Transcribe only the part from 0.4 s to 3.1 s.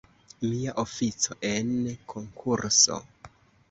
Mia ofico en konkurso!